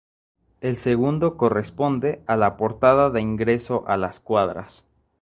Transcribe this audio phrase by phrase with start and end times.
[0.61, 4.83] El segundo corresponde a la portada de ingreso a las cuadras.